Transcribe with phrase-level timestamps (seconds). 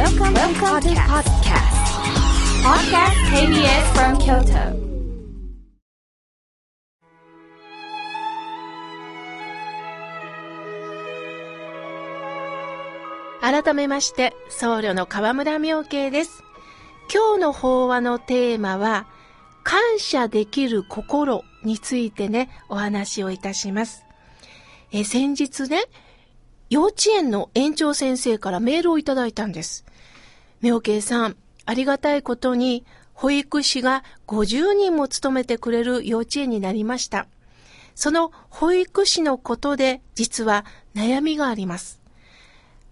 [0.00, 1.76] Welcome, Welcome to podcast.
[2.64, 4.72] Podcast KBS from Kyoto.
[13.42, 16.42] 改めまして、僧侶の河村明慶です。
[17.12, 19.06] 今日の法話のテーマは、
[19.64, 24.06] 感謝できる心についてね、お話をいたします。
[24.92, 25.82] え先日ね、
[26.70, 29.84] 幼稚園の園長先生からメールをいただいたんです。
[30.60, 37.26] 明慶さん、ありがたいことに、保育士が50人も務めてくれる幼稚園になりました。
[37.96, 42.00] その保育士のことで、実は悩みがあります。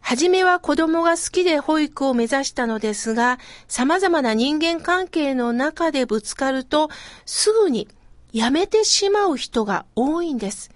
[0.00, 6.90] はじめは子供が好きで保育を目指したのですが、様々な人間関係の中でぶつかると、
[7.26, 7.86] すぐに
[8.32, 10.70] 辞めてしまう人が多いんです。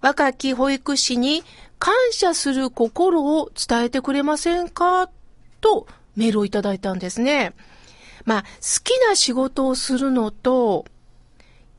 [0.00, 1.42] 若き保育士に
[1.78, 5.10] 感謝する心を伝えてくれませんか？
[5.60, 5.86] と
[6.16, 7.54] メールをいただいたんですね。
[8.24, 8.48] まあ、好
[8.84, 10.84] きな仕事をするのと、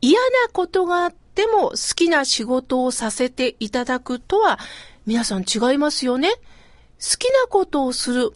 [0.01, 4.59] 嫌なことがあっても好きな仕事をさせていただくとは、
[5.05, 6.29] 皆さん違いますよね。
[6.31, 8.33] 好きなことをする。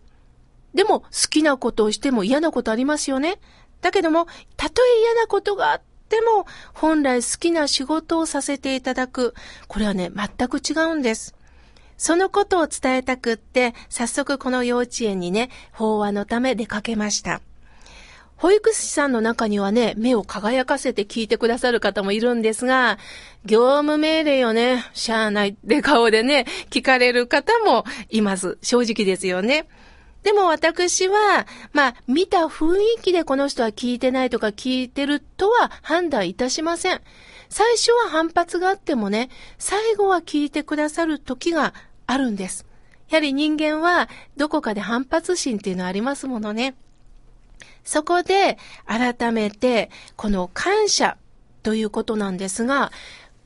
[0.73, 3.39] でも好きなことをしても嫌なことありますよね。
[3.81, 9.33] だけども、たとえ嫌なことがあっても、本来好きな仕事をさせていただく。
[9.67, 11.35] これはね、全く違うんです。
[12.03, 17.39] そのことを伝えたくって、早速この幼稚園にね、法話のため出かけました。
[18.35, 22.97] 保育士さんの中にはね、目を輝かせて聞いてくださる方もいるんですが、
[23.45, 28.57] 業務命令をね、しゃあないって顔でね、聞かれる方もいます。
[28.61, 29.65] 正直ですよね。
[30.23, 36.99] でも私は、まあ、見た雰囲気でこの人は聞いてないとか聞いてるとは判断いたしません。
[37.47, 41.73] 最初は反発があってもね、最後は聞いてくださる時が
[42.07, 42.65] あるんです。
[43.09, 46.75] やはり人間はどこかで反発心っていうのはありますものね。
[47.83, 51.17] そこで改めてこの感謝
[51.63, 52.91] ということなんですが、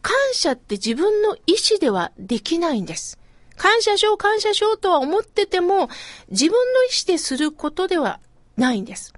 [0.01, 3.19] 感謝って自分の意思ではできないんです。
[3.57, 5.89] 感謝しよう、感謝しようとは思ってても、
[6.29, 8.19] 自分の意思ですることでは
[8.55, 9.13] ないんです。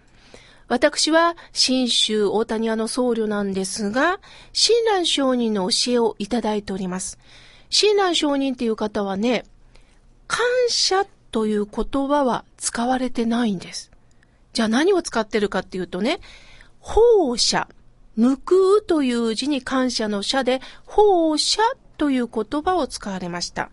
[0.68, 4.20] 私は、新州大谷屋の僧侶なんですが、
[4.54, 7.20] 親鸞上人の教えをいただいております。
[7.70, 9.46] 親鸞上人っていう方はね、
[10.28, 13.92] 感謝という言葉は使われてないんです。
[14.54, 16.20] じゃあ何を使ってるかっていうとね、
[16.80, 17.68] 放射、
[18.18, 21.62] 報うという字に感謝の謝で、放射
[21.98, 23.70] という言葉を使われました。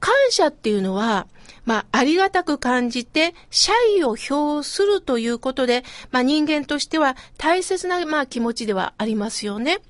[0.00, 1.26] 感謝っていうのは、
[1.64, 9.80] まあ、ありがたく感じて、謝意を表するということで、まあ、人間としては大切な、まあ、気持ちではありますよね。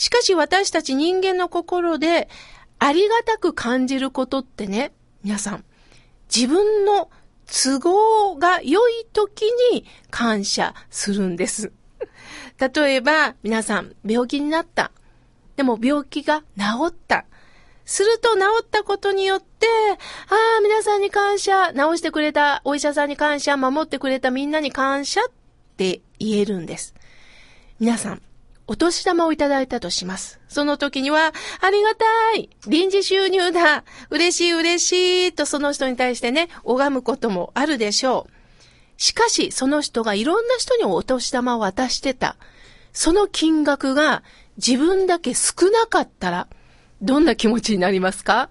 [0.00, 2.30] しかし私たち人間の心で、
[2.78, 5.64] ありがたく感じることってね、皆さん、
[6.34, 7.10] 自分の
[7.44, 9.42] 都合が良い時
[9.74, 11.70] に感謝するんです。
[12.74, 14.90] 例えば、皆さん、病気になった。
[15.56, 17.26] でも病気が治った。
[17.84, 25.24] すると治ったことによって、ああ、皆さんに感謝、治してくれたお医者さんに感謝、守ってくれたみんなに感謝っ
[25.76, 26.94] て言えるんです。
[27.78, 28.22] 皆さん、
[28.70, 30.38] お年玉をいただいたとします。
[30.46, 32.04] その時には、ありがた
[32.36, 34.92] い臨時収入だ嬉しい嬉し
[35.30, 38.32] いとその人に対してね、拝むこともあるでしょう。
[38.96, 42.36] しかし、その人がいろんな人にお年玉を渡してた。
[42.92, 44.22] その金額が
[44.56, 46.46] 自分だけ少なかったら、
[47.02, 48.50] どんな気持ちになりますか？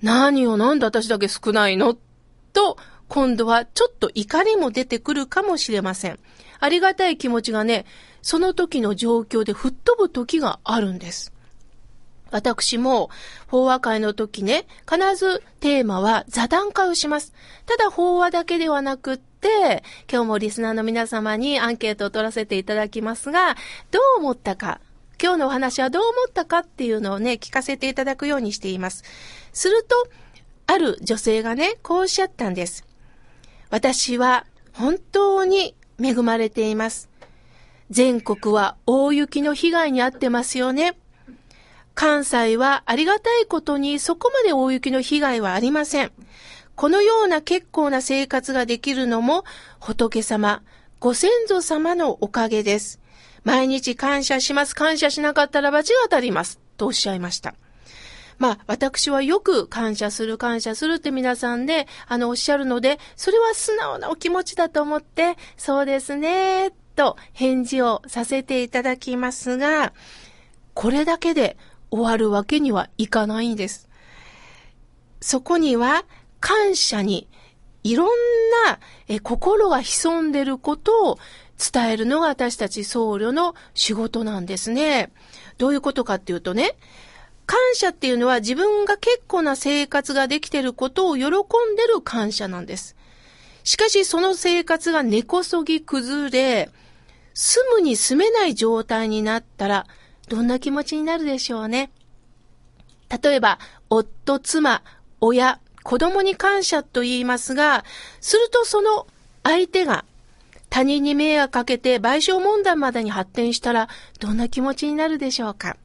[0.00, 1.96] 何よ、なんで私だけ少ないの？
[2.52, 2.78] と、
[3.08, 6.18] 今度はちょっと怒りも出てくるかもしれません。
[6.58, 7.86] ありがたい気持ちがね、
[8.22, 11.32] その時の状況で吹っ飛ぶ時があるんです。
[12.30, 13.08] 私も
[13.46, 17.32] 法話会の時ね、必ずテーマは座談会をします。
[17.66, 23.54] ただ法話だけではなくって、今日もリスナーの皆様にアンケートを取らせていただきますが、
[23.90, 24.80] どう思ったか、
[25.22, 29.04] 今日のお話はどう思ったかっていうのをね、聞かせていただくようにしています。
[29.52, 30.08] すると、
[30.66, 32.84] ある女性がね、こうおっしゃったんです。
[33.70, 37.08] 私は本当に恵まれています。
[37.90, 40.98] 全国は大雪の被害に遭ってますよね。
[41.94, 46.12] 関西はありがたいことにそこまで大雪の被害はありません。
[46.74, 49.44] このような結構な生活ができるのも
[49.80, 50.62] 仏様、
[51.00, 53.00] ご先祖様のおかげです。
[53.44, 54.74] 毎日感謝します。
[54.74, 56.60] 感謝しなかったら罰が当たります。
[56.76, 57.54] とおっしゃいました。
[58.38, 69.92] まあ、私はよく感謝する、感謝するって皆さんで、あの、おっしゃるので、それは素直なお気持ちだと思って、そうですね、と返事をさせていただきますが、
[70.74, 71.56] これだけで
[71.90, 73.88] 終わるわけにはいかないんです。
[75.20, 76.04] そこには、
[76.40, 77.28] 感謝に
[77.82, 78.08] いろん
[79.08, 81.18] え心が潜んでることを
[81.72, 85.12] 伝えるのが私たち僧侶の仕事なんですね。
[85.58, 86.76] どういうことかっていうとね、
[87.46, 91.30] 感謝っていうのは自分が結構な生活ができてることを喜ん
[91.76, 92.96] でる感謝なんです。
[93.64, 96.70] しかしその生活が根こそぎ崩れ、
[97.34, 99.86] 住むに住めない状態になったら、
[100.28, 101.90] どんな気持ちになるでしょうね。
[103.22, 103.58] 例えば、
[103.88, 104.82] 夫、妻、
[105.20, 107.84] 親、子供に感謝と言いますが、
[108.20, 109.06] するとその
[109.44, 110.04] 相手が
[110.68, 113.88] 他人に迷惑かけて賠償問題までに発展したら
[114.18, 115.76] どんな気持ちになるでしょうか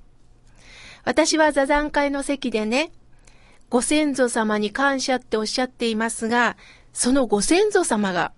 [1.03, 2.92] 私は座談会の席でね、
[3.69, 6.57] ご先祖様に感謝っておっしゃっていますが、
[6.94, 8.33] そのご先祖様が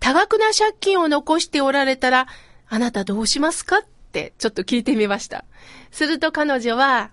[0.00, 2.26] 多額な借金を残しておられたら、
[2.68, 3.80] あなたどうしますかっ
[4.12, 5.44] てちょっと聞いてみました。
[5.90, 7.10] すると彼女は、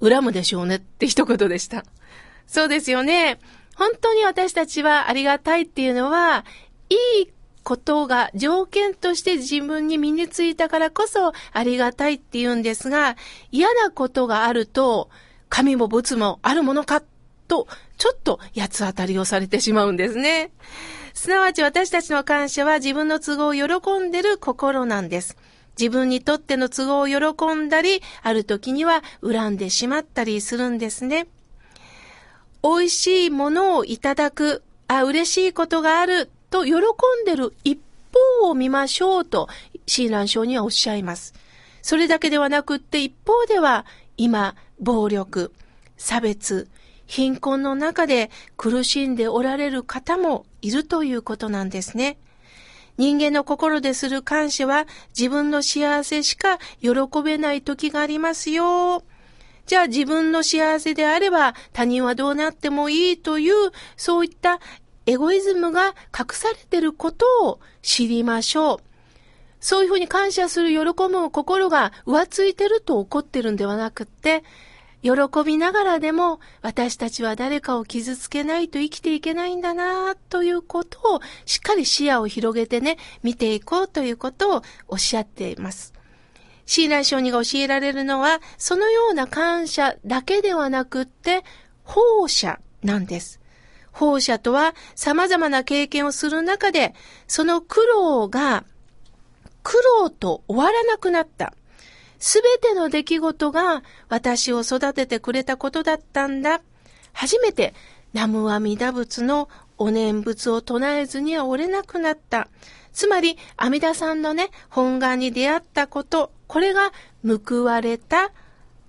[0.00, 1.84] 恨むでしょうねって一言でした。
[2.46, 3.38] そうですよね。
[3.76, 6.44] 本当に私たちはありがたいっていうのは、
[6.88, 7.32] いい
[7.72, 13.16] ことが条件として自分に身についたからこそありがたいって言うんですが、
[13.50, 15.08] 嫌なことがあると、
[15.48, 17.02] 神も仏もあるものか
[17.48, 17.66] と、
[17.96, 20.50] ちょっと八つ当たりをされてしまうんですね。
[21.14, 25.38] すなわち私たちの感謝は自分の都合を喜んでる心なんです。
[25.80, 31.26] 自分にとっての都合を喜んだり、ある時には恨んでしまったりするんですね。
[32.62, 36.76] 美味しいものをいただく、あ、嬉しいことがあると喜ん
[37.24, 37.80] でる一
[38.40, 39.48] 方を見ましょうと、
[39.86, 41.34] 親鸞章にはおっしゃいます。
[41.80, 45.52] それだけではなくって一方では、今、暴力、
[45.96, 46.68] 差別、
[47.06, 52.18] 貧困の中で苦しんでおられる方もいるということなんですね。
[52.98, 54.86] 人間の心でする感謝は
[55.18, 56.90] 自分の幸せしか喜
[57.24, 59.02] べない時がありますよ。
[59.66, 64.60] じゃあ自分の幸せであれば他人はどうなってもいいというそういった
[65.06, 68.78] エゴイズムが隠されていることを知りましょう。
[69.60, 74.42] そういうふうに感謝する、喜ぶ心が浮ついてると怒ってるんではなくって、
[75.02, 75.10] 喜
[75.44, 85.92] びながらでも私たちは誰かを傷つけないと生きていけないんだなということをしっかり視野を広げてね、見ていこうということをおっしゃっています。
[86.66, 91.44] シーライ小児が教えられるのは、そのような感謝だけではなくって、
[91.82, 93.41] 放射なんです。
[93.92, 96.94] 放射とは様々な経験をする中で、
[97.28, 98.64] その苦労が
[99.62, 101.54] 苦労と終わらなくなった。
[102.18, 106.62] すべての出来事が私を育ててくれたことだったんだ。
[107.12, 107.74] 初めて
[108.12, 109.48] 南無阿弥陀仏の
[109.78, 112.48] お念仏を唱えずには折れなくなった。
[112.92, 116.92] つまり、阿弥陀さんのね、本願に出会ったこと、これが
[117.24, 118.30] 報われた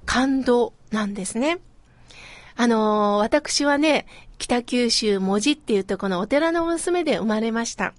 [0.06, 1.60] 感動なんですね。
[2.56, 4.06] あのー、私はね、
[4.38, 7.94] 北九州文字っていうとこのお寺の娘で生まれました。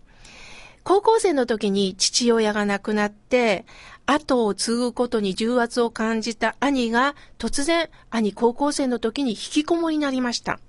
[0.85, 3.65] 高校生の時に父親が亡くなって、
[4.07, 10.61] 後を継ぐことに重圧を感じた兄が突然兄高校生の時に引きこもりになりました。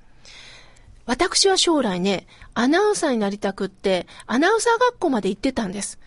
[1.05, 5.99] 私は将来ね、アナウンサーになりたくって、アナウンサー学校まで行ってたんです。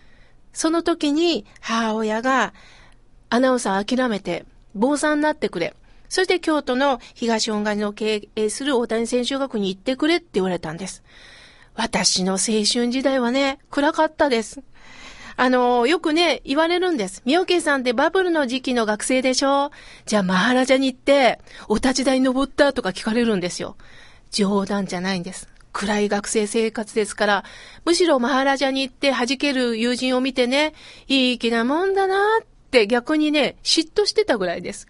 [0.52, 2.54] その時に母親が、
[3.30, 4.44] アナウンサー諦めて、
[4.74, 5.74] 坊さんになってくれ。
[6.08, 11.02] そして京都の東恩賀の経営する大谷選手学に行ってくれって言われたんです。
[11.74, 14.62] 私の青春時代はね、暗かったです。
[15.36, 17.22] あの、よくね、言われるんです。
[17.24, 19.70] みおけさんってバブルの時期の学生でしょ？
[20.04, 23.76] じゃあ、マハラジャに行って、お立ち台登ったとか聞かれるんですよ。
[24.32, 25.48] 冗談じゃないんです。
[25.72, 27.44] 暗い学生生活ですから、
[27.84, 30.74] むしろマハラジャに行って弾ける友人を見てね、
[31.06, 34.88] いい気なもんだなって逆にね、嫉妬してたぐらいです。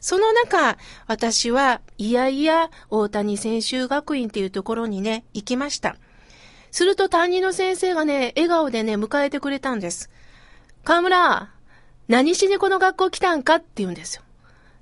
[0.00, 5.96] その中、私はいやいや大谷専修学院っていうところにね、行きました。
[6.70, 10.10] すると担任の先生がね、笑顔でね、迎えてくれたんです。
[10.84, 11.50] 河村、
[12.08, 14.22] 何しにこの学校来たんかって言うんですよ。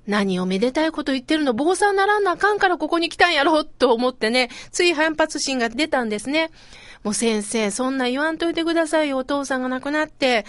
[0.07, 6.49] 何をめでたいこと言ってるの、坊さんならんなあかんからここに来たんやろと思ってね、つい反発心が出たんですね。
[7.03, 10.45] もう先生、そんな言わんといてくださいよ、お父さんが亡くなって。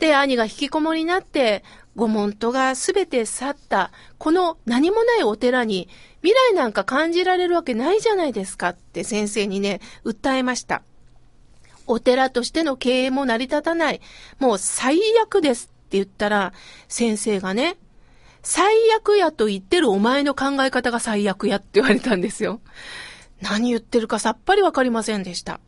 [0.00, 1.62] で、兄が引きこもりになって、
[1.96, 5.88] ご門徒がすべて去った、この何もないお寺に
[6.22, 10.82] 未来なんか感じられるわけないじゃないですかって先生にね、訴えました。
[11.86, 14.00] お寺としての経営も成り立たない。
[14.38, 16.52] もう最悪ですって言ったら、
[16.88, 17.76] 先生がね、
[18.42, 22.60] 最悪やと言ってるお前の考え方が最悪やって言われたんですよ。
[23.40, 25.60] 何言ってるかさっぱりわかりませんでした。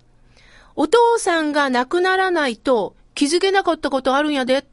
[0.75, 4.67] お父さんが亡くならないと気づけなかったことあるんやで。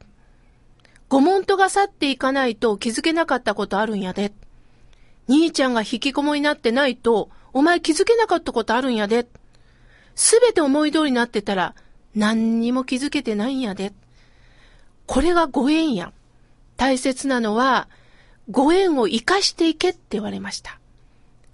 [1.14, 4.32] ご門徒が去っていかないと気づけなかったことあるんやで。
[5.28, 9.28] 兄ちゃんが引きこもりになってないと、お前気づけなかったことあるんやで。
[10.16, 11.76] すべて思い通りになってたら、
[12.16, 13.92] 何にも気づけてないんやで。
[15.06, 16.12] これがご縁や。
[16.76, 17.86] 大切なのは、
[18.50, 20.80] ご縁を生かしていけって言われました。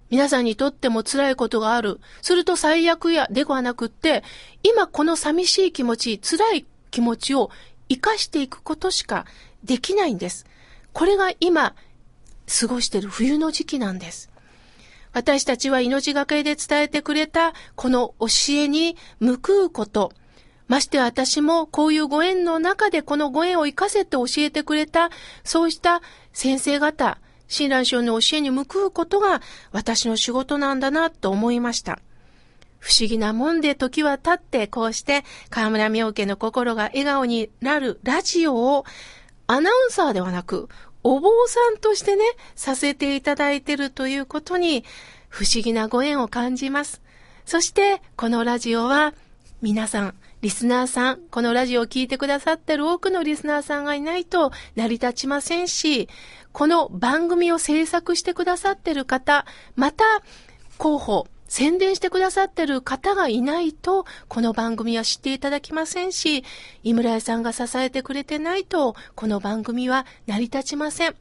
[0.09, 2.00] 皆さんにとっても辛いことがある。
[2.23, 4.25] すると最悪やではなくって、
[4.62, 7.50] 今この寂しい気持ち、辛い気持ちを
[7.90, 9.26] 生かしていくことしか
[9.64, 10.47] できないんです。
[10.93, 11.75] これが今、
[12.61, 14.31] 過ごしている冬の時期なんです。
[15.12, 20.12] 私たちは命がけで伝えてくれたこの教えに報うこと、
[20.69, 25.11] まして私もこういうご縁の中でこのご縁を活かせて教えてくれた、
[25.43, 26.00] そうした
[26.33, 31.99] 先生方、親鸞聖の教えに報うことが私の仕事なんだなと思いました。
[32.79, 38.85] 不思議なもんで時は経ってこうして河村明家の心が笑顔になるラジオを
[39.50, 40.69] アナウンサーではなく
[41.02, 42.23] お坊さんとしてね、
[42.54, 44.85] させていただいてるということに
[45.28, 47.02] 不思議なご縁を感じます。
[47.47, 49.12] そしてこのラジオは
[49.61, 56.09] 皆さんリスナーさん、このラジオを聴いてくださってる多くのリスナーさんがいないと成り立ちませんし、
[56.52, 60.04] この番組を制作してくださってる方、また、
[60.78, 66.45] 広報、宣伝してくださってる方がいないと、この番組は知っていただきませんし、
[66.85, 71.16] 井村屋さんが支えてくれてないと、この番組は成り立ちません。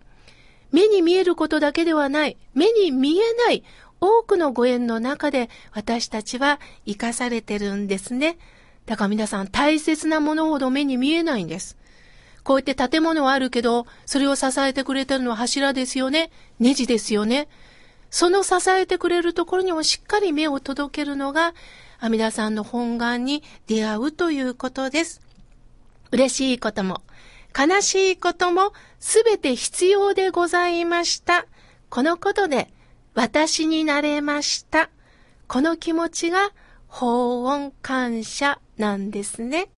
[0.72, 3.64] 目に見えることだけではない、目に見えない
[4.00, 8.38] 多くのご縁の中で私たちは生かされてるんですね。
[8.86, 11.76] だから皆さん大切なものほど目に見えないんです。
[12.44, 16.30] こうやって建物はあるけど、それを支えてくれてるのは柱ですよね。
[16.60, 17.48] ネジですよね。
[18.10, 21.54] その支えてくれるところにもしっかり目を届けるのが、
[22.00, 25.22] 阿弥陀さんの本願に出会うということです。
[26.12, 27.02] 嬉しいことも、
[27.58, 31.46] 悲しいことも、すべて必要でございました。
[31.90, 32.72] このことで、
[33.14, 34.90] 私になれました。
[35.48, 36.52] この気持ちが、
[36.88, 39.70] 法恩感謝なんですね。